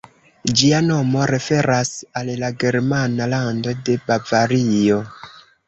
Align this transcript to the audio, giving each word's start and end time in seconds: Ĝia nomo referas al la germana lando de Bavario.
Ĝia 0.61 0.77
nomo 0.85 1.27
referas 1.31 1.91
al 2.21 2.33
la 2.45 2.51
germana 2.65 3.29
lando 3.37 3.77
de 3.91 4.01
Bavario. 4.11 5.01